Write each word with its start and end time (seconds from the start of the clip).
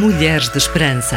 Mulheres 0.00 0.48
de 0.48 0.58
Esperança. 0.58 1.16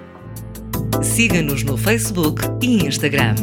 Siga-nos 1.03 1.63
no 1.63 1.77
Facebook 1.77 2.41
e 2.61 2.85
Instagram. 2.85 3.35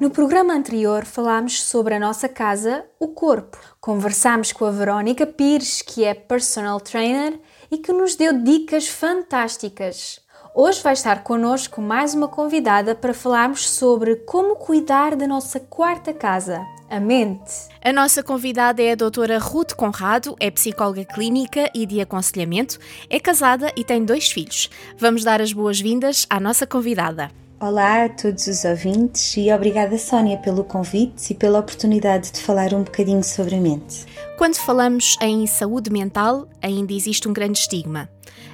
No 0.00 0.10
programa 0.10 0.52
anterior 0.52 1.04
falámos 1.04 1.62
sobre 1.62 1.94
a 1.94 1.98
nossa 1.98 2.28
casa, 2.28 2.84
o 3.00 3.08
corpo. 3.08 3.58
Conversámos 3.80 4.52
com 4.52 4.66
a 4.66 4.70
Verónica 4.70 5.26
Pires, 5.26 5.80
que 5.80 6.04
é 6.04 6.12
personal 6.12 6.78
trainer 6.78 7.40
e 7.74 7.78
que 7.78 7.92
nos 7.92 8.14
deu 8.14 8.32
dicas 8.32 8.86
fantásticas. 8.86 10.20
Hoje 10.54 10.80
vai 10.80 10.92
estar 10.92 11.24
connosco 11.24 11.80
mais 11.80 12.14
uma 12.14 12.28
convidada 12.28 12.94
para 12.94 13.12
falarmos 13.12 13.68
sobre 13.68 14.14
como 14.14 14.54
cuidar 14.54 15.16
da 15.16 15.26
nossa 15.26 15.58
quarta 15.58 16.14
casa, 16.14 16.64
a 16.88 17.00
mente. 17.00 17.52
A 17.82 17.92
nossa 17.92 18.22
convidada 18.22 18.80
é 18.80 18.92
a 18.92 18.94
doutora 18.94 19.40
Ruth 19.40 19.72
Conrado, 19.72 20.36
é 20.38 20.52
psicóloga 20.52 21.04
clínica 21.04 21.68
e 21.74 21.84
de 21.84 22.00
aconselhamento, 22.00 22.78
é 23.10 23.18
casada 23.18 23.72
e 23.76 23.82
tem 23.82 24.04
dois 24.04 24.30
filhos. 24.30 24.70
Vamos 24.96 25.24
dar 25.24 25.40
as 25.40 25.52
boas-vindas 25.52 26.24
à 26.30 26.38
nossa 26.38 26.68
convidada. 26.68 27.32
Olá 27.66 28.04
a 28.04 28.08
todos 28.10 28.46
os 28.46 28.62
ouvintes 28.66 29.38
e 29.38 29.50
obrigada 29.50 29.96
Sónia 29.96 30.36
pelo 30.36 30.62
convite 30.62 31.30
e 31.30 31.34
pela 31.34 31.60
oportunidade 31.60 32.30
de 32.30 32.42
falar 32.42 32.74
um 32.74 32.82
bocadinho 32.82 33.24
sobre 33.24 33.54
a 33.54 33.58
mente. 33.58 34.04
Quando 34.36 34.56
falamos 34.56 35.16
em 35.22 35.46
saúde 35.46 35.90
mental, 35.90 36.46
ainda 36.60 36.92
existe 36.92 37.26
um 37.26 37.32
grande 37.32 37.60
estigma. 37.60 38.06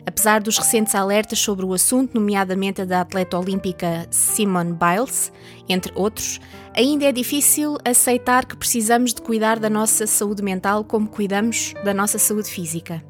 Apesar 0.06 0.41
dos 0.41 0.56
recentes 0.56 0.94
alertas 0.94 1.41
sobre 1.41 1.66
o 1.66 1.75
assunto, 1.75 2.14
nomeadamente 2.14 2.83
a 2.83 2.84
da 2.84 3.00
atleta 3.00 3.36
olímpica 3.36 4.06
Simone 4.12 4.75
Biles, 4.75 5.33
entre 5.69 5.92
outros, 5.97 6.38
ainda 6.72 7.05
é 7.06 7.11
difícil 7.11 7.78
aceitar 7.84 8.47
que 8.47 8.56
precisamos 8.56 9.12
de 9.12 9.20
cuidar 9.22 9.58
da 9.58 9.69
nossa 9.69 10.06
saúde 10.06 10.41
mental 10.41 10.84
como 10.84 11.08
cuidamos 11.08 11.75
da 11.84 11.92
nossa 11.92 12.16
saúde 12.16 12.48
física. 12.48 13.03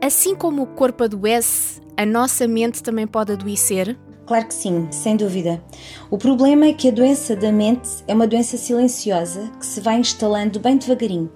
Assim 0.00 0.34
como 0.34 0.62
o 0.62 0.66
corpo 0.66 1.04
adoece, 1.04 1.82
a 1.94 2.06
nossa 2.06 2.48
mente 2.48 2.82
também 2.82 3.06
pode 3.06 3.32
adoecer 3.32 3.98
Claro 4.26 4.46
que 4.48 4.54
sim, 4.54 4.88
sem 4.90 5.16
dúvida. 5.16 5.62
O 6.10 6.18
problema 6.18 6.66
é 6.66 6.72
que 6.72 6.88
a 6.88 6.92
doença 6.92 7.36
da 7.36 7.52
mente 7.52 7.88
é 8.08 8.14
uma 8.14 8.26
doença 8.26 8.56
silenciosa 8.56 9.50
que 9.58 9.64
se 9.64 9.80
vai 9.80 10.00
instalando 10.00 10.58
bem 10.58 10.76
devagarinho 10.76 11.30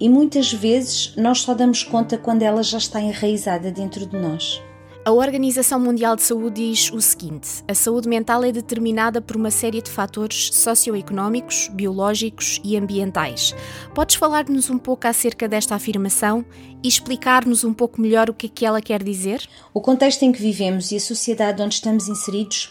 e 0.00 0.08
muitas 0.08 0.50
vezes 0.50 1.14
nós 1.16 1.42
só 1.42 1.52
damos 1.52 1.82
conta 1.82 2.16
quando 2.16 2.42
ela 2.42 2.62
já 2.62 2.78
está 2.78 3.00
enraizada 3.00 3.70
dentro 3.70 4.06
de 4.06 4.16
nós. 4.16 4.62
A 5.02 5.12
Organização 5.12 5.80
Mundial 5.80 6.14
de 6.14 6.22
Saúde 6.22 6.56
diz 6.56 6.92
o 6.92 7.00
seguinte: 7.00 7.64
a 7.66 7.72
saúde 7.74 8.06
mental 8.06 8.44
é 8.44 8.52
determinada 8.52 9.20
por 9.22 9.34
uma 9.34 9.50
série 9.50 9.80
de 9.80 9.90
fatores 9.90 10.50
socioeconómicos, 10.52 11.68
biológicos 11.72 12.60
e 12.62 12.76
ambientais. 12.76 13.54
Podes 13.94 14.16
falar-nos 14.16 14.68
um 14.68 14.76
pouco 14.76 15.08
acerca 15.08 15.48
desta 15.48 15.74
afirmação 15.74 16.44
e 16.82 16.88
explicar-nos 16.88 17.64
um 17.64 17.72
pouco 17.72 17.98
melhor 17.98 18.28
o 18.28 18.34
que 18.34 18.46
é 18.46 18.50
que 18.50 18.66
ela 18.66 18.82
quer 18.82 19.02
dizer? 19.02 19.48
O 19.72 19.80
contexto 19.80 20.22
em 20.22 20.32
que 20.32 20.40
vivemos 20.40 20.92
e 20.92 20.96
a 20.96 21.00
sociedade 21.00 21.62
onde 21.62 21.76
estamos 21.76 22.06
inseridos 22.06 22.70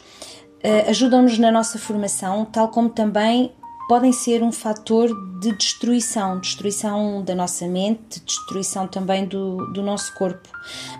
uh, 0.63 0.89
ajudam-nos 0.89 1.39
na 1.39 1.51
nossa 1.51 1.79
formação, 1.79 2.45
tal 2.45 2.69
como 2.69 2.89
também 2.89 3.51
podem 3.89 4.13
ser 4.13 4.43
um 4.43 4.51
fator 4.51 5.09
de 5.39 5.51
destruição, 5.53 6.39
destruição 6.39 7.23
da 7.23 7.33
nossa 7.33 7.65
mente, 7.65 8.21
destruição 8.23 8.85
também 8.87 9.25
do, 9.25 9.65
do 9.73 9.81
nosso 9.81 10.13
corpo, 10.13 10.47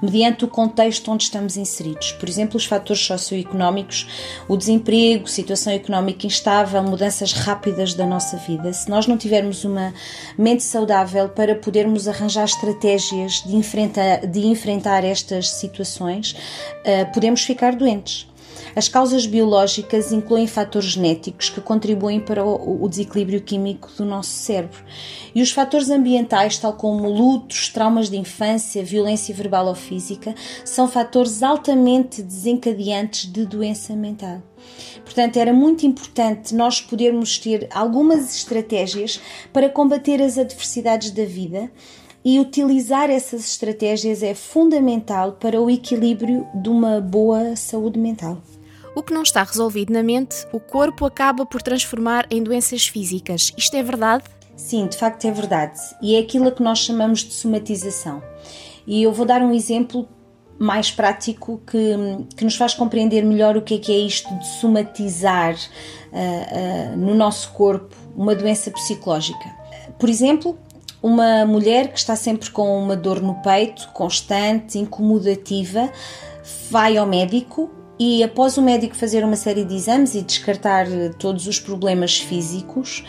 mediante 0.02 0.44
o 0.44 0.48
contexto 0.48 1.12
onde 1.12 1.26
estamos 1.26 1.56
inseridos. 1.56 2.14
Por 2.14 2.28
exemplo, 2.28 2.58
os 2.58 2.66
fatores 2.66 3.06
socioeconómicos, 3.06 4.08
o 4.48 4.58
desemprego, 4.58 5.28
situação 5.28 5.72
económica 5.72 6.26
instável, 6.26 6.82
mudanças 6.82 7.32
rápidas 7.32 7.94
da 7.94 8.08
nossa 8.08 8.38
vida. 8.38 8.74
Se 8.74 8.90
nós 8.90 9.06
não 9.06 9.20
tivermos 9.20 9.64
uma 9.64 9.94
mente 10.36 10.64
saudável 10.64 11.30
para 11.30 11.54
podermos 11.54 12.08
arranjar 12.08 12.46
estratégias 12.46 13.44
de 13.46 13.56
enfrentar, 13.56 14.26
de 14.26 14.48
enfrentar 14.48 15.04
estas 15.04 15.52
situações, 15.52 16.32
uh, 16.32 17.14
podemos 17.14 17.44
ficar 17.44 17.76
doentes. 17.76 18.28
As 18.80 18.88
causas 18.88 19.26
biológicas 19.26 20.14
incluem 20.14 20.48
fatores 20.48 20.92
genéticos 20.92 21.50
que 21.50 21.60
contribuem 21.60 22.18
para 22.18 22.46
o 22.46 22.88
desequilíbrio 22.88 23.42
químico 23.42 23.92
do 23.98 24.06
nosso 24.06 24.30
cérebro. 24.30 24.82
E 25.36 25.42
os 25.42 25.52
fatores 25.52 25.90
ambientais, 25.90 26.58
tal 26.58 26.72
como 26.72 27.10
lutos, 27.10 27.68
traumas 27.68 28.10
de 28.10 28.16
infância, 28.16 28.82
violência 28.82 29.36
verbal 29.36 29.68
ou 29.68 29.76
física, 29.76 30.34
são 30.64 30.88
fatores 30.88 31.44
altamente 31.44 32.24
desencadeantes 32.24 33.30
de 33.30 33.46
doença 33.46 33.94
mental. 33.98 34.42
Portanto, 35.04 35.36
era 35.36 35.52
muito 35.52 35.86
importante 35.86 36.56
nós 36.56 36.80
podermos 36.80 37.38
ter 37.38 37.68
algumas 37.74 38.34
estratégias 38.34 39.20
para 39.52 39.68
combater 39.68 40.22
as 40.22 40.38
adversidades 40.38 41.12
da 41.12 41.26
vida 41.26 41.70
e 42.24 42.40
utilizar 42.40 43.10
essas 43.10 43.42
estratégias 43.42 44.24
é 44.24 44.34
fundamental 44.34 45.34
para 45.34 45.60
o 45.60 45.70
equilíbrio 45.70 46.48
de 46.56 46.70
uma 46.70 47.02
boa 47.02 47.58
saúde 47.58 48.00
mental. 48.00 48.42
O 49.00 49.02
que 49.02 49.14
não 49.14 49.24
está 49.24 49.44
resolvido 49.44 49.94
na 49.94 50.04
mente, 50.04 50.46
o 50.52 50.60
corpo 50.60 51.06
acaba 51.06 51.46
por 51.46 51.62
transformar 51.62 52.28
em 52.30 52.44
doenças 52.44 52.86
físicas. 52.86 53.54
Isto 53.56 53.78
é 53.78 53.82
verdade? 53.82 54.26
Sim, 54.58 54.88
de 54.88 54.98
facto 54.98 55.24
é 55.24 55.32
verdade. 55.32 55.80
E 56.02 56.18
é 56.18 56.20
aquilo 56.20 56.52
que 56.52 56.62
nós 56.62 56.80
chamamos 56.80 57.22
de 57.22 57.32
somatização. 57.34 58.22
E 58.86 59.02
eu 59.02 59.14
vou 59.14 59.26
dar 59.26 59.42
um 59.42 59.54
exemplo 59.54 60.06
mais 60.60 60.92
prático 60.92 61.62
que, 61.66 61.96
que 62.36 62.44
nos 62.44 62.58
faz 62.58 62.74
compreender 62.74 63.24
melhor 63.24 63.56
o 63.56 63.62
que 63.62 63.76
é 63.76 63.78
que 63.78 63.90
é 63.90 64.00
isto 64.00 64.38
de 64.38 64.46
somatizar 64.60 65.56
uh, 65.56 66.94
uh, 66.94 66.98
no 66.98 67.16
nosso 67.16 67.54
corpo 67.54 67.96
uma 68.18 68.36
doença 68.36 68.70
psicológica. 68.70 69.50
Por 69.98 70.10
exemplo, 70.10 70.60
uma 71.02 71.46
mulher 71.46 71.94
que 71.94 72.00
está 72.00 72.18
sempre 72.18 72.52
com 72.52 72.78
uma 72.78 72.98
dor 72.98 73.22
no 73.22 73.36
peito, 73.36 73.88
constante, 73.94 74.78
incomodativa, 74.78 75.90
vai 76.70 76.98
ao 76.98 77.08
médico 77.08 77.79
e 78.00 78.24
após 78.24 78.58
o 78.58 78.62
médico 78.62 78.96
fazer 78.96 79.26
uma 79.26 79.36
série 79.36 79.66
de 79.66 79.76
exames 79.76 80.16
e 80.16 80.22
descartar 80.22 80.90
eh, 80.90 81.10
todos 81.20 81.48
os 81.48 81.60
problemas 81.60 82.18
físicos, 82.18 83.04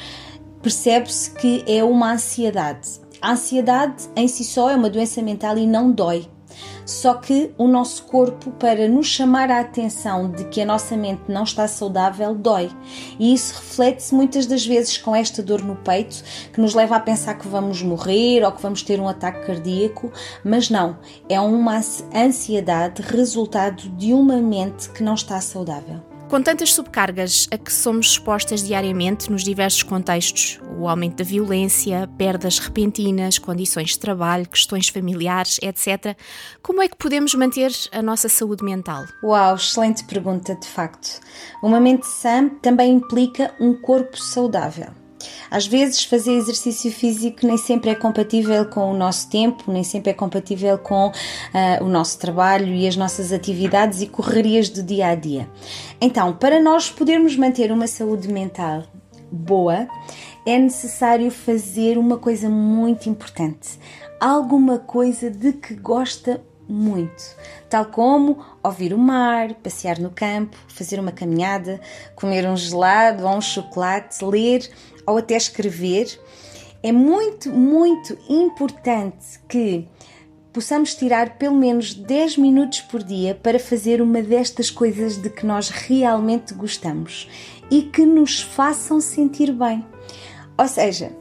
percebe-se 0.60 1.30
que 1.30 1.64
é 1.66 1.84
uma 1.84 2.12
ansiedade. 2.12 2.88
A 3.22 3.32
ansiedade 3.32 4.08
em 4.16 4.26
si 4.26 4.42
só 4.42 4.68
é 4.68 4.74
uma 4.74 4.90
doença 4.90 5.22
mental 5.22 5.56
e 5.56 5.66
não 5.66 5.92
dói. 5.92 6.26
Só 6.84 7.15
que 7.15 7.53
o 7.56 7.69
nosso 7.69 8.04
corpo, 8.04 8.50
para 8.53 8.88
nos 8.88 9.06
chamar 9.06 9.50
a 9.50 9.60
atenção 9.60 10.31
de 10.31 10.44
que 10.44 10.60
a 10.60 10.66
nossa 10.66 10.97
mente 10.97 11.22
não 11.28 11.44
está 11.44 11.69
saudável, 11.69 12.34
dói. 12.34 12.71
E 13.19 13.32
isso 13.32 13.54
reflete-se 13.54 14.15
muitas 14.15 14.47
das 14.47 14.66
vezes 14.66 14.99
com 14.99 15.15
esta 15.15 15.43
dor 15.43 15.62
no 15.62 15.76
peito, 15.76 16.22
que 16.53 16.60
nos 16.60 16.75
leva 16.75 16.97
a 16.97 17.00
pensar 17.00 17.34
que 17.34 17.47
vamos 17.47 17.82
morrer 17.82 18.44
ou 18.44 18.52
que 18.52 18.62
vamos 18.62 18.82
ter 18.82 19.00
um 19.00 19.08
ataque 19.08 19.46
cardíaco, 19.46 20.12
mas 20.44 20.69
não, 20.69 20.99
é 21.29 21.40
uma 21.40 21.81
ansiedade 22.14 23.02
resultado 23.02 23.88
de 23.90 24.12
uma 24.12 24.37
mente 24.37 24.88
que 24.90 25.02
não 25.02 25.14
está 25.14 25.40
saudável. 25.40 26.09
Com 26.31 26.41
tantas 26.41 26.73
subcargas 26.73 27.49
a 27.50 27.59
que 27.59 27.73
somos 27.73 28.12
expostas 28.12 28.62
diariamente 28.62 29.29
nos 29.32 29.43
diversos 29.43 29.82
contextos, 29.82 30.61
o 30.79 30.88
aumento 30.88 31.17
da 31.17 31.25
violência, 31.25 32.09
perdas 32.17 32.61
repentinas, 32.61 33.37
condições 33.37 33.91
de 33.91 33.99
trabalho, 33.99 34.49
questões 34.49 34.88
familiares, 34.88 35.59
etc., 35.61 36.17
como 36.62 36.82
é 36.82 36.88
que 36.88 36.97
podemos 36.97 37.35
manter 37.35 37.73
a 37.91 38.00
nossa 38.00 38.29
saúde 38.29 38.65
mental? 38.65 39.03
Uau, 39.25 39.56
excelente 39.56 40.05
pergunta, 40.05 40.55
de 40.55 40.69
facto. 40.69 41.19
Uma 41.61 41.81
mente 41.81 42.06
sã 42.06 42.49
também 42.62 42.93
implica 42.93 43.53
um 43.59 43.75
corpo 43.75 44.17
saudável. 44.17 45.00
Às 45.50 45.67
vezes, 45.67 46.05
fazer 46.05 46.32
exercício 46.32 46.90
físico 46.90 47.46
nem 47.46 47.56
sempre 47.56 47.90
é 47.90 47.94
compatível 47.94 48.64
com 48.67 48.90
o 48.90 48.96
nosso 48.96 49.28
tempo, 49.28 49.70
nem 49.70 49.82
sempre 49.82 50.11
é 50.11 50.14
compatível 50.14 50.78
com 50.78 51.08
uh, 51.08 51.84
o 51.84 51.88
nosso 51.88 52.19
trabalho 52.19 52.72
e 52.75 52.87
as 52.87 52.96
nossas 52.96 53.32
atividades 53.32 54.00
e 54.00 54.06
correrias 54.06 54.69
do 54.69 54.82
dia 54.82 55.08
a 55.08 55.14
dia. 55.14 55.49
Então, 56.00 56.32
para 56.32 56.61
nós 56.61 56.90
podermos 56.90 57.37
manter 57.37 57.72
uma 57.72 57.87
saúde 57.87 58.28
mental 58.28 58.84
boa, 59.31 59.87
é 60.44 60.58
necessário 60.58 61.31
fazer 61.31 61.99
uma 61.99 62.19
coisa 62.19 62.49
muito 62.49 63.08
importante. 63.08 63.78
Alguma 64.19 64.78
coisa 64.78 65.31
de 65.31 65.52
que 65.52 65.75
gosta 65.75 66.43
muito, 66.70 67.37
tal 67.69 67.87
como 67.87 68.44
ouvir 68.62 68.94
o 68.94 68.99
mar, 68.99 69.55
passear 69.55 69.99
no 69.99 70.11
campo, 70.11 70.56
fazer 70.69 71.00
uma 71.00 71.11
caminhada, 71.11 71.81
comer 72.14 72.49
um 72.49 72.56
gelado 72.56 73.26
ou 73.26 73.37
um 73.37 73.40
chocolate, 73.40 74.25
ler 74.25 74.70
ou 75.06 75.19
até 75.19 75.37
escrever. 75.37 76.20
É 76.82 76.93
muito, 76.93 77.50
muito 77.50 78.17
importante 78.29 79.38
que 79.49 79.87
possamos 80.52 80.94
tirar 80.94 81.37
pelo 81.37 81.56
menos 81.56 81.94
10 81.94 82.38
minutos 82.38 82.81
por 82.81 83.02
dia 83.02 83.35
para 83.35 83.58
fazer 83.58 84.00
uma 84.00 84.23
destas 84.23 84.70
coisas 84.70 85.17
de 85.17 85.31
que 85.31 85.47
nós 85.47 85.69
realmente 85.69 86.55
gostamos 86.55 87.29
e 87.70 87.82
que 87.82 88.05
nos 88.05 88.41
façam 88.41 89.00
sentir 89.00 89.52
bem. 89.52 89.85
Ou 90.58 90.67
seja, 90.67 91.12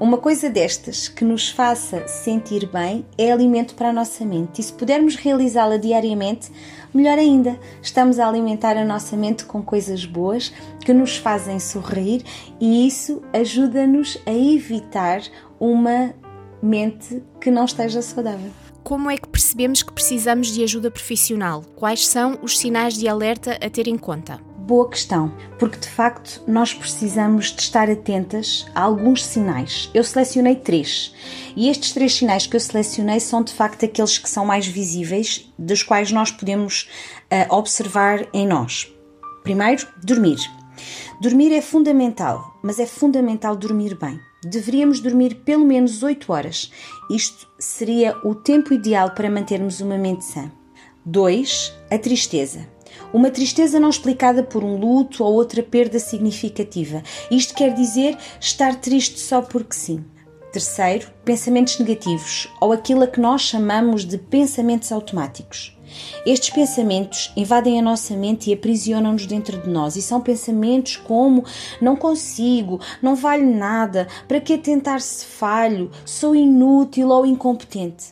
uma 0.00 0.16
coisa 0.16 0.48
destas 0.48 1.08
que 1.08 1.24
nos 1.24 1.50
faça 1.50 2.06
sentir 2.06 2.66
bem 2.68 3.04
é 3.18 3.32
alimento 3.32 3.74
para 3.74 3.88
a 3.88 3.92
nossa 3.92 4.24
mente 4.24 4.60
e 4.60 4.62
se 4.62 4.72
pudermos 4.72 5.16
realizá-la 5.16 5.76
diariamente, 5.76 6.52
melhor 6.92 7.18
ainda, 7.18 7.58
estamos 7.82 8.18
a 8.18 8.28
alimentar 8.28 8.76
a 8.76 8.84
nossa 8.84 9.16
mente 9.16 9.44
com 9.44 9.62
coisas 9.62 10.04
boas 10.04 10.52
que 10.80 10.92
nos 10.92 11.16
fazem 11.16 11.58
sorrir 11.58 12.24
e 12.60 12.86
isso 12.86 13.22
ajuda-nos 13.32 14.18
a 14.26 14.32
evitar 14.32 15.22
uma 15.60 16.14
mente 16.62 17.22
que 17.40 17.50
não 17.50 17.64
esteja 17.64 18.02
saudável. 18.02 18.50
Como 18.82 19.10
é 19.10 19.16
que 19.16 19.28
percebemos 19.28 19.82
que 19.82 19.92
precisamos 19.92 20.48
de 20.48 20.62
ajuda 20.62 20.90
profissional? 20.90 21.62
Quais 21.76 22.06
são 22.08 22.38
os 22.42 22.58
sinais 22.58 22.94
de 22.94 23.06
alerta 23.06 23.58
a 23.62 23.68
ter 23.68 23.86
em 23.86 23.98
conta? 23.98 24.47
Boa 24.68 24.86
questão, 24.86 25.32
porque 25.58 25.78
de 25.78 25.88
facto 25.88 26.42
nós 26.46 26.74
precisamos 26.74 27.46
de 27.52 27.62
estar 27.62 27.90
atentas 27.90 28.66
a 28.74 28.82
alguns 28.82 29.24
sinais. 29.24 29.88
Eu 29.94 30.04
selecionei 30.04 30.56
três 30.56 31.14
e 31.56 31.70
estes 31.70 31.92
três 31.92 32.14
sinais 32.14 32.46
que 32.46 32.54
eu 32.54 32.60
selecionei 32.60 33.18
são 33.18 33.42
de 33.42 33.50
facto 33.50 33.86
aqueles 33.86 34.18
que 34.18 34.28
são 34.28 34.44
mais 34.44 34.66
visíveis, 34.66 35.50
dos 35.58 35.82
quais 35.82 36.12
nós 36.12 36.30
podemos 36.30 36.86
uh, 37.32 37.54
observar 37.54 38.28
em 38.34 38.46
nós. 38.46 38.92
Primeiro, 39.42 39.88
dormir. 40.04 40.38
Dormir 41.18 41.50
é 41.54 41.62
fundamental, 41.62 42.58
mas 42.62 42.78
é 42.78 42.84
fundamental 42.84 43.56
dormir 43.56 43.94
bem. 43.94 44.20
Deveríamos 44.44 45.00
dormir 45.00 45.36
pelo 45.46 45.64
menos 45.64 46.02
8 46.02 46.30
horas. 46.30 46.70
Isto 47.10 47.48
seria 47.58 48.14
o 48.22 48.34
tempo 48.34 48.74
ideal 48.74 49.12
para 49.12 49.30
mantermos 49.30 49.80
uma 49.80 49.96
mente 49.96 50.26
sã. 50.26 50.52
2. 51.06 51.72
A 51.90 51.96
tristeza. 51.96 52.68
Uma 53.12 53.30
tristeza 53.30 53.80
não 53.80 53.90
explicada 53.90 54.42
por 54.42 54.62
um 54.62 54.76
luto 54.76 55.24
ou 55.24 55.32
outra 55.32 55.62
perda 55.62 55.98
significativa. 55.98 57.02
Isto 57.30 57.54
quer 57.54 57.74
dizer 57.74 58.16
estar 58.40 58.76
triste 58.76 59.18
só 59.18 59.40
porque 59.42 59.74
sim. 59.74 60.04
Terceiro, 60.52 61.10
pensamentos 61.24 61.78
negativos, 61.78 62.48
ou 62.60 62.72
aquilo 62.72 63.02
a 63.02 63.06
que 63.06 63.20
nós 63.20 63.42
chamamos 63.42 64.04
de 64.04 64.16
pensamentos 64.16 64.90
automáticos. 64.90 65.78
Estes 66.26 66.50
pensamentos 66.50 67.32
invadem 67.36 67.78
a 67.78 67.82
nossa 67.82 68.16
mente 68.16 68.50
e 68.50 68.54
aprisionam-nos 68.54 69.26
dentro 69.26 69.60
de 69.60 69.68
nós, 69.68 69.96
e 69.96 70.02
são 70.02 70.20
pensamentos 70.20 70.96
como 70.96 71.44
não 71.80 71.96
consigo, 71.96 72.80
não 73.02 73.14
vale 73.14 73.44
nada, 73.44 74.08
para 74.26 74.40
que 74.40 74.56
tentar 74.56 75.00
se 75.00 75.24
falho, 75.24 75.90
sou 76.04 76.34
inútil 76.34 77.08
ou 77.08 77.26
incompetente. 77.26 78.06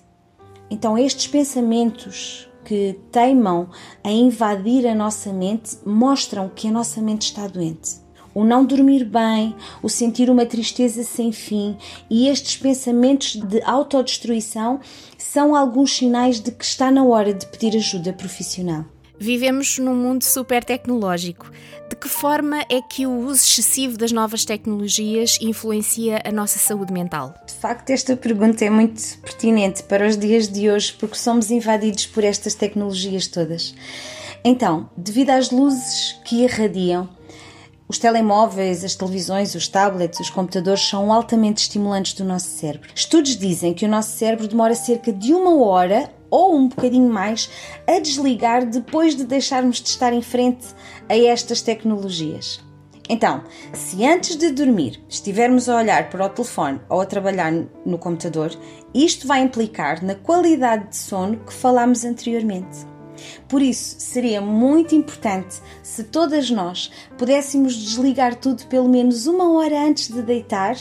Então, 0.71 0.99
estes 0.99 1.27
pensamentos 1.27 2.49
que 2.67 2.99
teimam 3.13 3.69
a 4.03 4.11
invadir 4.11 4.87
a 4.89 4.95
nossa 4.95 5.33
mente 5.33 5.79
mostram 5.87 6.51
que 6.53 6.67
a 6.67 6.71
nossa 6.71 7.01
mente 7.01 7.23
está 7.23 7.47
doente. 7.47 8.05
O 8.35 8.45
não 8.45 8.67
dormir 8.67 9.05
bem, 9.05 9.55
o 9.83 9.89
sentir 9.89 10.29
uma 10.29 10.45
tristeza 10.45 11.03
sem 11.05 11.33
fim 11.33 11.79
e 12.11 12.29
estes 12.29 12.57
pensamentos 12.57 13.37
de 13.37 13.63
autodestruição 13.63 14.81
são 15.17 15.55
alguns 15.55 15.97
sinais 15.97 16.41
de 16.41 16.51
que 16.51 16.65
está 16.65 16.91
na 16.91 17.05
hora 17.05 17.33
de 17.33 17.47
pedir 17.47 17.75
ajuda 17.77 18.13
profissional. 18.13 18.85
Vivemos 19.19 19.79
num 19.79 19.95
mundo 19.95 20.23
super 20.23 20.63
tecnológico. 20.63 21.51
De 21.89 21.97
que 21.97 22.09
forma 22.09 22.61
é 22.69 22.83
que 22.83 23.07
o 23.07 23.19
uso 23.27 23.43
excessivo 23.43 23.97
das 23.97 24.13
novas 24.13 24.45
tecnologias 24.45 25.39
influencia 25.41 26.21
a 26.25 26.31
nossa 26.31 26.59
saúde 26.59 26.93
mental? 26.93 27.35
De 27.47 27.55
facto, 27.55 27.91
esta 27.91 28.17
pergunta 28.17 28.65
é 28.65 28.71
muito 28.71 29.03
pertinente 29.19 29.83
para 29.85 30.07
os 30.07 30.19
dias 30.19 30.49
de 30.49 30.71
hoje 30.71 30.95
porque 30.99 31.17
somos 31.17 31.51
invadidos 31.51 32.07
por 32.07 32.25
estas 32.25 32.55
tecnologias 32.55 33.27
todas. 33.27 33.75
Então, 34.45 34.91
devido 34.97 35.31
às 35.31 35.51
luzes 35.51 36.13
que 36.25 36.43
irradiam, 36.43 37.09
os 37.89 37.99
telemóveis, 37.99 38.85
as 38.85 38.97
televisões, 38.97 39.55
os 39.55 39.69
tablets, 39.69 40.19
os 40.19 40.29
computadores 40.29 40.83
são 40.83 41.13
altamente 41.13 41.63
estimulantes 41.63 42.15
do 42.15 42.25
nosso 42.25 42.51
cérebro. 42.51 42.91
Estudos 42.95 43.37
dizem 43.37 43.73
que 43.73 43.85
o 43.85 43.89
nosso 43.89 44.17
cérebro 44.17 44.49
demora 44.49 44.75
cerca 44.75 45.13
de 45.13 45.33
uma 45.33 45.65
hora 45.65 46.11
ou 46.31 46.57
um 46.57 46.69
bocadinho 46.69 47.13
mais 47.13 47.51
a 47.87 47.99
desligar 47.99 48.67
depois 48.67 49.15
de 49.15 49.25
deixarmos 49.25 49.81
de 49.81 49.89
estar 49.89 50.13
em 50.13 50.23
frente 50.23 50.67
a 51.09 51.17
estas 51.17 51.63
tecnologias. 51.63 52.65
Então, 53.09 53.45
se 53.73 54.05
antes 54.05 54.37
de 54.37 54.51
dormir 54.51 55.01
estivermos 55.09 55.69
a 55.69 55.77
olhar 55.77 56.11
para 56.11 56.27
o 56.27 56.29
telefone 56.29 56.81
ou 56.89 57.01
a 57.01 57.07
trabalhar 57.07 57.53
no 57.85 57.99
computador, 57.99 58.51
isto 58.93 59.29
vai 59.29 59.43
implicar 59.43 60.05
na 60.05 60.15
qualidade 60.17 60.89
de 60.89 60.97
sono 60.97 61.39
que 61.39 61.53
falámos 61.53 62.05
anteriormente. 62.05 62.79
Por 63.49 63.63
isso, 63.63 63.97
seria 63.99 64.41
muito 64.41 64.95
importante 64.95 65.61
se 65.83 66.05
todas 66.05 66.51
nós 66.51 66.91
pudéssemos 67.17 67.75
desligar 67.75 68.35
tudo 68.35 68.67
pelo 68.67 68.89
menos 68.89 69.27
uma 69.27 69.53
hora 69.53 69.81
antes 69.81 70.09
de 70.09 70.23
deitar. 70.23 70.77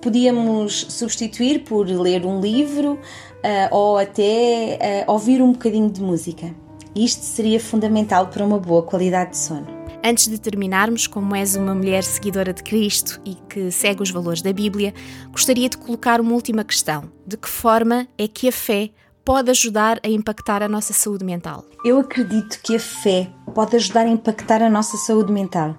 Podíamos 0.00 0.86
substituir 0.90 1.64
por 1.64 1.88
ler 1.88 2.24
um 2.24 2.40
livro 2.40 2.98
uh, 3.44 3.74
ou 3.74 3.98
até 3.98 5.04
uh, 5.06 5.12
ouvir 5.12 5.42
um 5.42 5.52
bocadinho 5.52 5.90
de 5.90 6.00
música. 6.00 6.54
Isto 6.96 7.22
seria 7.22 7.60
fundamental 7.60 8.28
para 8.28 8.44
uma 8.44 8.58
boa 8.58 8.82
qualidade 8.82 9.32
de 9.32 9.38
sono. 9.38 9.66
Antes 10.02 10.28
de 10.28 10.38
terminarmos, 10.38 11.06
como 11.06 11.34
és 11.34 11.56
uma 11.56 11.74
mulher 11.74 12.04
seguidora 12.04 12.52
de 12.52 12.62
Cristo 12.62 13.20
e 13.24 13.34
que 13.48 13.70
segue 13.70 14.02
os 14.02 14.10
valores 14.10 14.42
da 14.42 14.52
Bíblia, 14.52 14.92
gostaria 15.30 15.68
de 15.68 15.78
colocar 15.78 16.20
uma 16.20 16.32
última 16.32 16.62
questão: 16.62 17.10
de 17.26 17.36
que 17.36 17.48
forma 17.48 18.06
é 18.18 18.28
que 18.28 18.48
a 18.48 18.52
fé 18.52 18.90
pode 19.24 19.50
ajudar 19.50 19.98
a 20.04 20.08
impactar 20.08 20.62
a 20.62 20.68
nossa 20.68 20.92
saúde 20.92 21.24
mental? 21.24 21.64
Eu 21.84 21.98
acredito 21.98 22.60
que 22.62 22.76
a 22.76 22.80
fé 22.80 23.30
pode 23.54 23.76
ajudar 23.76 24.02
a 24.02 24.10
impactar 24.10 24.62
a 24.62 24.68
nossa 24.68 24.96
saúde 24.98 25.32
mental. 25.32 25.76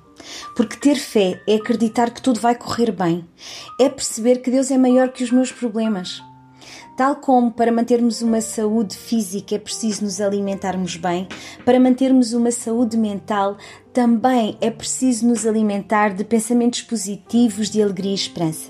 Porque 0.56 0.78
ter 0.78 0.96
fé 0.96 1.40
é 1.48 1.56
acreditar 1.56 2.10
que 2.10 2.22
tudo 2.22 2.40
vai 2.40 2.56
correr 2.56 2.92
bem, 2.92 3.26
é 3.80 3.88
perceber 3.90 4.38
que 4.38 4.50
Deus 4.50 4.72
é 4.72 4.78
maior 4.78 5.10
que 5.10 5.24
os 5.24 5.30
meus 5.30 5.52
problemas. 5.52 6.24
Tal 6.96 7.18
como 7.18 7.52
para 7.52 7.74
mantermos 7.74 8.22
uma 8.22 8.40
saúde 8.40 8.96
física 8.96 9.56
é 9.56 9.60
preciso 9.60 10.06
nos 10.06 10.22
alimentarmos 10.22 10.96
bem, 10.96 11.28
para 11.66 11.78
mantermos 11.80 12.32
uma 12.32 12.52
saúde 12.52 12.96
mental 12.96 13.58
também 13.92 14.58
é 14.62 14.72
preciso 14.72 15.28
nos 15.28 15.46
alimentar 15.46 16.14
de 16.14 16.24
pensamentos 16.24 16.82
positivos, 16.82 17.70
de 17.70 17.82
alegria 17.82 18.12
e 18.12 18.16
esperança. 18.16 18.70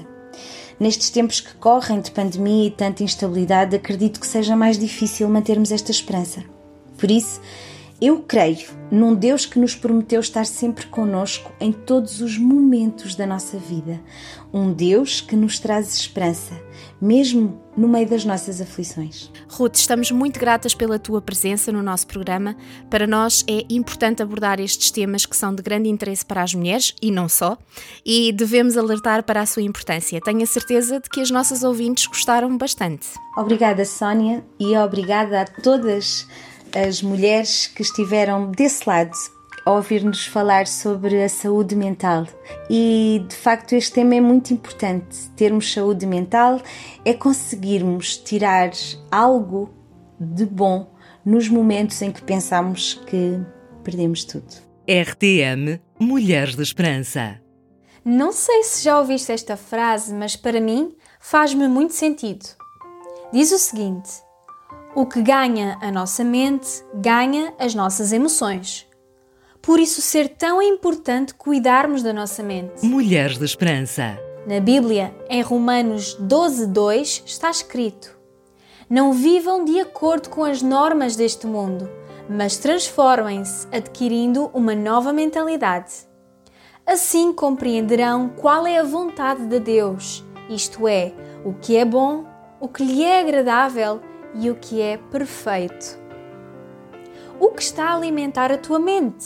Nestes 0.79 1.11
tempos 1.11 1.39
que 1.39 1.53
correm 1.55 2.01
de 2.01 2.11
pandemia 2.11 2.67
e 2.67 2.71
tanta 2.71 3.03
instabilidade, 3.03 3.75
acredito 3.75 4.19
que 4.19 4.27
seja 4.27 4.55
mais 4.55 4.77
difícil 4.77 5.29
mantermos 5.29 5.71
esta 5.71 5.91
esperança. 5.91 6.43
Por 6.97 7.11
isso, 7.11 7.39
eu 8.01 8.21
creio 8.21 8.69
num 8.91 9.15
Deus 9.15 9.45
que 9.45 9.57
nos 9.57 9.73
prometeu 9.73 10.19
estar 10.19 10.45
sempre 10.45 10.85
conosco 10.87 11.51
em 11.59 11.71
todos 11.71 12.21
os 12.21 12.37
momentos 12.37 13.15
da 13.15 13.25
nossa 13.25 13.57
vida. 13.57 14.01
Um 14.53 14.71
Deus 14.71 15.21
que 15.21 15.35
nos 15.35 15.59
traz 15.59 15.93
esperança, 15.93 16.53
mesmo 17.01 17.61
no 17.75 17.87
meio 17.87 18.07
das 18.07 18.23
nossas 18.23 18.61
aflições. 18.61 19.31
Ruth, 19.49 19.75
estamos 19.75 20.11
muito 20.11 20.39
gratas 20.39 20.73
pela 20.73 20.99
tua 20.99 21.21
presença 21.21 21.71
no 21.71 21.81
nosso 21.81 22.07
programa. 22.07 22.55
Para 22.89 23.07
nós 23.07 23.43
é 23.49 23.65
importante 23.69 24.21
abordar 24.21 24.59
estes 24.59 24.91
temas 24.91 25.25
que 25.25 25.35
são 25.35 25.53
de 25.53 25.61
grande 25.61 25.89
interesse 25.89 26.25
para 26.25 26.43
as 26.43 26.53
mulheres 26.53 26.93
e 27.01 27.11
não 27.11 27.27
só, 27.27 27.57
e 28.05 28.31
devemos 28.31 28.77
alertar 28.77 29.23
para 29.23 29.41
a 29.41 29.45
sua 29.45 29.63
importância. 29.63 30.21
Tenho 30.21 30.43
a 30.43 30.47
certeza 30.47 30.99
de 30.99 31.09
que 31.09 31.21
as 31.21 31.31
nossas 31.31 31.63
ouvintes 31.63 32.07
gostaram 32.07 32.57
bastante. 32.57 33.07
Obrigada, 33.37 33.83
Sónia, 33.83 34.45
e 34.59 34.77
obrigada 34.77 35.41
a 35.41 35.45
todas 35.45 36.27
as 36.75 37.01
mulheres 37.01 37.67
que 37.67 37.81
estiveram 37.81 38.51
desse 38.51 38.87
lado 38.87 39.15
a 39.65 39.71
ouvir-nos 39.71 40.27
falar 40.27 40.67
sobre 40.67 41.23
a 41.23 41.29
saúde 41.29 41.75
mental. 41.75 42.27
E 42.69 43.25
de 43.27 43.35
facto, 43.35 43.73
este 43.73 43.93
tema 43.93 44.15
é 44.15 44.21
muito 44.21 44.53
importante. 44.53 45.29
Termos 45.35 45.73
saúde 45.73 46.05
mental 46.05 46.61
é 47.03 47.13
conseguirmos 47.13 48.17
tirar 48.17 48.71
algo 49.09 49.73
de 50.19 50.45
bom 50.45 50.93
nos 51.25 51.49
momentos 51.49 52.01
em 52.01 52.11
que 52.11 52.21
pensamos 52.21 52.93
que 53.07 53.39
perdemos 53.83 54.23
tudo. 54.23 54.53
RTM 54.87 55.79
Mulheres 55.99 56.55
de 56.55 56.61
Esperança. 56.61 57.41
Não 58.03 58.31
sei 58.31 58.61
se 58.63 58.83
já 58.83 58.99
ouviste 58.99 59.31
esta 59.31 59.57
frase, 59.57 60.13
mas 60.13 60.35
para 60.35 60.61
mim 60.61 60.95
faz-me 61.19 61.67
muito 61.67 61.93
sentido. 61.93 62.45
Diz 63.33 63.51
o 63.51 63.57
seguinte: 63.57 64.24
O 64.95 65.05
que 65.05 65.21
ganha 65.21 65.77
a 65.81 65.91
nossa 65.91 66.23
mente 66.23 66.81
ganha 66.93 67.53
as 67.59 67.75
nossas 67.75 68.13
emoções. 68.13 68.87
Por 69.61 69.77
isso 69.77 70.01
ser 70.01 70.29
tão 70.29 70.61
importante 70.61 71.33
cuidarmos 71.33 72.01
da 72.01 72.13
nossa 72.13 72.41
mente. 72.41 72.85
Mulheres 72.85 73.37
de 73.37 73.43
Esperança. 73.43 74.17
Na 74.47 74.61
Bíblia, 74.61 75.13
em 75.29 75.41
Romanos 75.41 76.17
12:2, 76.21 77.23
está 77.25 77.49
escrito: 77.49 78.17
Não 78.89 79.11
vivam 79.11 79.65
de 79.65 79.81
acordo 79.81 80.29
com 80.29 80.45
as 80.45 80.61
normas 80.61 81.17
deste 81.17 81.45
mundo, 81.45 81.89
mas 82.29 82.55
transformem-se 82.55 83.67
adquirindo 83.73 84.49
uma 84.53 84.73
nova 84.73 85.11
mentalidade. 85.11 85.93
Assim 86.87 87.33
compreenderão 87.33 88.29
qual 88.29 88.65
é 88.65 88.77
a 88.77 88.83
vontade 88.83 89.45
de 89.45 89.59
Deus, 89.59 90.23
isto 90.49 90.87
é, 90.87 91.11
o 91.43 91.53
que 91.53 91.75
é 91.75 91.83
bom, 91.83 92.23
o 92.61 92.69
que 92.69 92.81
lhe 92.81 93.03
é 93.03 93.19
agradável 93.19 93.99
e 94.35 94.49
o 94.49 94.55
que 94.55 94.81
é 94.81 94.97
perfeito. 94.97 95.99
O 97.39 97.49
que 97.49 97.61
está 97.61 97.89
a 97.89 97.95
alimentar 97.95 98.51
a 98.51 98.57
tua 98.57 98.79
mente? 98.79 99.25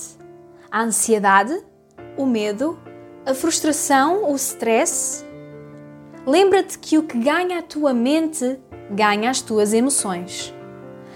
A 0.71 0.83
ansiedade? 0.83 1.63
O 2.17 2.25
medo? 2.25 2.79
A 3.25 3.33
frustração? 3.33 4.31
O 4.31 4.35
stress? 4.35 5.25
Lembra-te 6.25 6.77
que 6.77 6.97
o 6.97 7.03
que 7.03 7.17
ganha 7.17 7.59
a 7.59 7.63
tua 7.63 7.93
mente 7.93 8.59
ganha 8.89 9.29
as 9.29 9.41
tuas 9.41 9.73
emoções. 9.73 10.53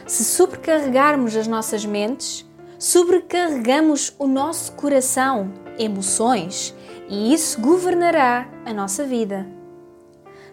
Se 0.06 0.24
sobrecarregarmos 0.24 1.36
as 1.36 1.48
nossas 1.48 1.86
mentes, 1.86 2.46
sobrecarregamos 2.78 4.14
o 4.20 4.28
nosso 4.28 4.74
coração, 4.74 5.54
emoções, 5.78 6.76
e 7.10 7.34
isso 7.34 7.60
governará 7.62 8.48
a 8.66 8.74
nossa 8.74 9.04
vida. 9.04 9.48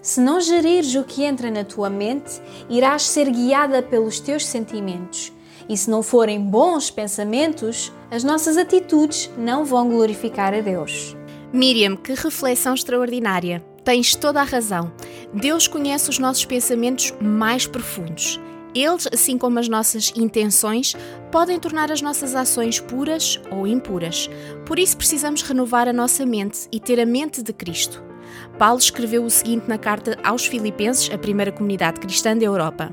Se 0.02 0.20
não 0.20 0.40
gerires 0.40 0.94
o 0.94 1.04
que 1.04 1.24
entra 1.24 1.50
na 1.50 1.62
tua 1.62 1.90
mente, 1.90 2.40
irás 2.70 3.02
ser 3.02 3.30
guiada 3.30 3.82
pelos 3.82 4.18
teus 4.18 4.46
sentimentos. 4.46 5.32
E 5.68 5.76
se 5.76 5.90
não 5.90 6.02
forem 6.02 6.40
bons 6.40 6.90
pensamentos, 6.90 7.92
as 8.10 8.24
nossas 8.24 8.56
atitudes 8.56 9.30
não 9.36 9.64
vão 9.64 9.88
glorificar 9.88 10.54
a 10.54 10.60
Deus. 10.60 11.14
Miriam, 11.52 11.96
que 11.96 12.14
reflexão 12.14 12.74
extraordinária! 12.74 13.62
Tens 13.84 14.14
toda 14.14 14.40
a 14.40 14.44
razão. 14.44 14.92
Deus 15.34 15.68
conhece 15.68 16.08
os 16.08 16.18
nossos 16.18 16.44
pensamentos 16.44 17.12
mais 17.20 17.66
profundos. 17.66 18.40
Eles, 18.74 19.08
assim 19.12 19.36
como 19.36 19.58
as 19.58 19.68
nossas 19.68 20.12
intenções, 20.16 20.94
podem 21.30 21.58
tornar 21.58 21.90
as 21.90 22.00
nossas 22.00 22.34
ações 22.34 22.78
puras 22.78 23.40
ou 23.50 23.66
impuras. 23.66 24.30
Por 24.64 24.78
isso 24.78 24.96
precisamos 24.96 25.42
renovar 25.42 25.88
a 25.88 25.92
nossa 25.92 26.24
mente 26.24 26.68
e 26.70 26.78
ter 26.78 27.00
a 27.00 27.06
mente 27.06 27.42
de 27.42 27.52
Cristo. 27.52 28.09
Paulo 28.58 28.78
escreveu 28.78 29.24
o 29.24 29.30
seguinte 29.30 29.68
na 29.68 29.78
carta 29.78 30.18
aos 30.22 30.46
Filipenses, 30.46 31.10
a 31.12 31.18
primeira 31.18 31.52
comunidade 31.52 32.00
cristã 32.00 32.36
da 32.36 32.44
Europa: 32.44 32.92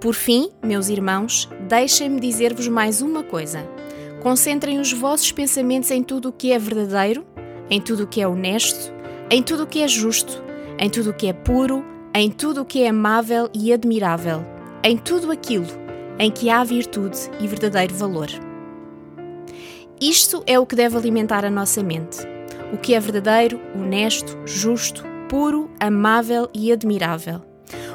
Por 0.00 0.14
fim, 0.14 0.50
meus 0.62 0.88
irmãos, 0.88 1.48
deixem-me 1.68 2.20
dizer-vos 2.20 2.68
mais 2.68 3.02
uma 3.02 3.22
coisa. 3.22 3.66
Concentrem 4.22 4.80
os 4.80 4.92
vossos 4.92 5.30
pensamentos 5.32 5.90
em 5.90 6.02
tudo 6.02 6.30
o 6.30 6.32
que 6.32 6.52
é 6.52 6.58
verdadeiro, 6.58 7.24
em 7.68 7.80
tudo 7.80 8.04
o 8.04 8.06
que 8.06 8.20
é 8.20 8.28
honesto, 8.28 8.92
em 9.30 9.42
tudo 9.42 9.64
o 9.64 9.66
que 9.66 9.82
é 9.82 9.88
justo, 9.88 10.42
em 10.78 10.88
tudo 10.88 11.10
o 11.10 11.14
que 11.14 11.26
é 11.26 11.32
puro, 11.32 11.84
em 12.14 12.30
tudo 12.30 12.62
o 12.62 12.64
que 12.64 12.82
é 12.82 12.88
amável 12.88 13.50
e 13.54 13.72
admirável, 13.72 14.44
em 14.82 14.96
tudo 14.96 15.30
aquilo 15.30 15.84
em 16.18 16.30
que 16.30 16.48
há 16.48 16.62
virtude 16.62 17.18
e 17.40 17.46
verdadeiro 17.46 17.94
valor. 17.94 18.28
Isto 20.00 20.42
é 20.46 20.58
o 20.58 20.66
que 20.66 20.76
deve 20.76 20.96
alimentar 20.96 21.44
a 21.44 21.50
nossa 21.50 21.82
mente. 21.82 22.33
O 22.72 22.78
que 22.78 22.94
é 22.94 23.00
verdadeiro, 23.00 23.60
honesto, 23.74 24.38
justo, 24.44 25.04
puro, 25.28 25.70
amável 25.80 26.48
e 26.54 26.72
admirável. 26.72 27.40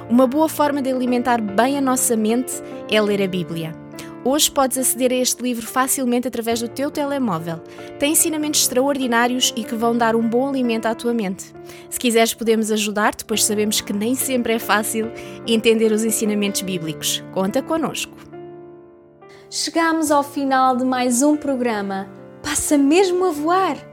Uma 0.10 0.26
boa 0.26 0.50
forma 0.50 0.82
de 0.82 0.92
alimentar 0.92 1.40
bem 1.40 1.78
a 1.78 1.82
nossa 1.82 2.16
mente 2.16 2.54
é 2.90 3.02
ler 3.02 3.22
a 3.22 3.28
Bíblia. 3.28 3.76
Hoje 4.24 4.52
podes 4.52 4.78
aceder 4.78 5.12
a 5.12 5.16
este 5.16 5.42
livro 5.42 5.66
facilmente 5.66 6.28
através 6.28 6.60
do 6.60 6.68
teu 6.68 6.92
telemóvel. 6.92 7.62
Tem 7.98 8.12
ensinamentos 8.12 8.62
extraordinários 8.62 9.54
e 9.56 9.64
que 9.64 9.76
vão 9.76 9.98
dar 9.98 10.16
um 10.16 10.28
bom 10.28 10.50
alimento 10.50 10.88
à 10.88 10.94
tua 10.94 11.14
mente. 11.14 11.54
Se 11.90 11.98
quiseres, 11.98 12.34
podemos 12.34 12.70
ajudar-te, 12.70 13.24
pois 13.24 13.46
sabemos 13.46 13.80
que 13.80 13.94
nem 13.94 14.16
sempre 14.16 14.54
é 14.54 14.60
fácil 14.60 15.10
entender 15.48 15.92
os 15.92 16.04
ensinamentos 16.04 16.62
bíblicos. 16.62 17.24
Conta 17.32 17.62
connosco. 17.62 18.18
Chegamos 19.50 20.12
ao 20.12 20.22
final 20.22 20.76
de 20.76 20.84
mais 20.84 21.22
um 21.22 21.38
programa. 21.38 22.10
Passa 22.44 22.78
mesmo 22.78 23.26
a 23.26 23.32
voar! 23.32 23.89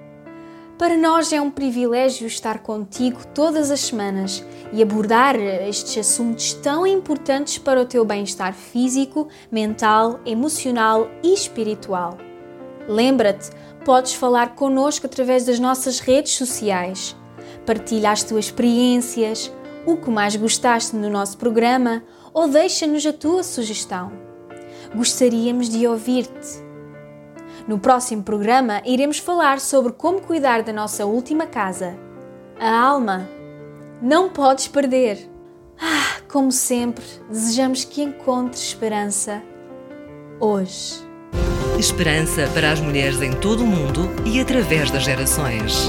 Para 0.78 0.94
nós 0.94 1.32
é 1.32 1.40
um 1.40 1.50
privilégio 1.50 2.26
estar 2.26 2.58
contigo 2.58 3.26
todas 3.28 3.70
as 3.70 3.80
semanas 3.80 4.44
e 4.70 4.82
abordar 4.82 5.34
estes 5.34 5.96
assuntos 5.96 6.52
tão 6.52 6.86
importantes 6.86 7.56
para 7.56 7.80
o 7.80 7.86
teu 7.86 8.04
bem-estar 8.04 8.52
físico, 8.52 9.26
mental, 9.50 10.20
emocional 10.26 11.08
e 11.22 11.32
espiritual. 11.32 12.18
Lembra-te, 12.86 13.50
podes 13.86 14.12
falar 14.12 14.54
connosco 14.54 15.06
através 15.06 15.46
das 15.46 15.58
nossas 15.58 15.98
redes 15.98 16.32
sociais. 16.32 17.16
Partilha 17.64 18.10
as 18.10 18.22
tuas 18.22 18.44
experiências, 18.44 19.50
o 19.86 19.96
que 19.96 20.10
mais 20.10 20.36
gostaste 20.36 20.94
no 20.94 21.08
nosso 21.08 21.38
programa 21.38 22.02
ou 22.34 22.48
deixa-nos 22.48 23.06
a 23.06 23.14
tua 23.14 23.42
sugestão. 23.42 24.12
Gostaríamos 24.94 25.70
de 25.70 25.86
ouvir-te. 25.86 26.65
No 27.66 27.78
próximo 27.78 28.22
programa, 28.22 28.80
iremos 28.84 29.18
falar 29.18 29.58
sobre 29.58 29.92
como 29.92 30.20
cuidar 30.20 30.62
da 30.62 30.72
nossa 30.72 31.04
última 31.04 31.46
casa, 31.46 31.96
a 32.60 32.78
alma. 32.78 33.28
Não 34.00 34.28
podes 34.28 34.68
perder! 34.68 35.28
Ah, 35.80 36.20
como 36.28 36.52
sempre, 36.52 37.04
desejamos 37.28 37.84
que 37.84 38.02
encontres 38.02 38.62
esperança 38.62 39.42
hoje. 40.38 41.04
Esperança 41.78 42.48
para 42.54 42.70
as 42.72 42.80
mulheres 42.80 43.20
em 43.20 43.32
todo 43.32 43.62
o 43.62 43.66
mundo 43.66 44.08
e 44.24 44.40
através 44.40 44.90
das 44.90 45.02
gerações. 45.02 45.88